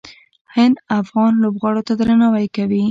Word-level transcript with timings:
هند 0.55 0.75
افغان 0.99 1.33
لوبغاړو 1.43 1.81
ته 1.87 1.93
درناوی 1.99 2.47
کوي. 2.55 2.79